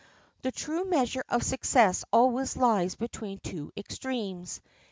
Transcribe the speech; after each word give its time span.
The 0.41 0.51
true 0.51 0.83
measure 0.85 1.23
of 1.29 1.43
success 1.43 2.03
always 2.11 2.57
lies 2.57 2.95
between 2.95 3.37
two 3.37 3.71
extremes. 3.77 4.59